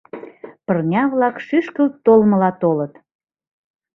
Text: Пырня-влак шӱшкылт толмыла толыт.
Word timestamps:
Пырня-влак 0.65 1.35
шӱшкылт 1.47 1.93
толмыла 2.05 2.51
толыт. 2.61 2.93